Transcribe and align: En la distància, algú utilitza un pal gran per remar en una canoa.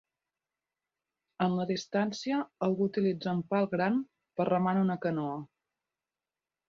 En 1.47 1.57
la 1.59 1.65
distància, 1.71 2.39
algú 2.69 2.87
utilitza 2.93 3.35
un 3.41 3.43
pal 3.53 3.69
gran 3.75 4.01
per 4.41 4.51
remar 4.51 4.75
en 4.79 4.85
una 4.89 5.01
canoa. 5.05 5.41